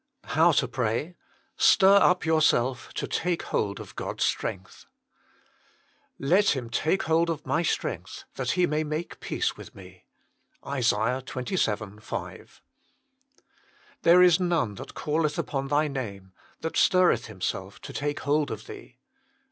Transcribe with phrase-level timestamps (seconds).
[0.25, 1.13] HOW TO PRAY.
[1.59, 4.61] tir irp jronrstlf lo lake holb of (Sob a
[6.17, 10.05] "Let him take hold of My strength, that he may make peace with Me."
[10.67, 11.21] ISA.
[11.27, 11.99] xxvii.
[12.01, 12.61] 5.
[14.01, 18.65] "There is none that calleth upon Thy name, that stirreth himself to take hold of
[18.65, 18.97] Thee."